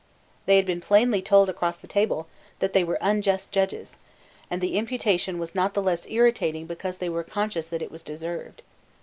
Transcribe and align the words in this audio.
They 0.47 0.55
had 0.55 0.65
been 0.65 0.81
plainly 0.81 1.21
told 1.21 1.47
across 1.47 1.77
the 1.77 1.85
table 1.87 2.25
that 2.57 2.73
they 2.73 2.83
were 2.83 2.97
unjust 3.01 3.51
judges; 3.51 3.99
and 4.49 4.59
the 4.59 4.75
imputation 4.75 5.37
was 5.37 5.53
not 5.53 5.75
the 5.75 5.83
less 5.83 6.07
irritating 6.09 6.65
because 6.65 6.97
they 6.97 7.07
were 7.07 7.23
conscious 7.23 7.67
that 7.67 7.83
it 7.83 7.91
was 7.91 8.01
deserved. 8.01 8.63